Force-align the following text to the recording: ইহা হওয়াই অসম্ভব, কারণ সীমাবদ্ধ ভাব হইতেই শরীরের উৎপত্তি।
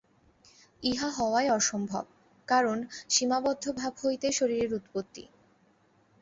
ইহা 0.83 1.09
হওয়াই 1.09 1.47
অসম্ভব, 1.49 2.05
কারণ 2.47 2.77
সীমাবদ্ধ 3.09 3.65
ভাব 3.71 3.93
হইতেই 4.03 4.33
শরীরের 4.33 4.71
উৎপত্তি। 4.73 5.23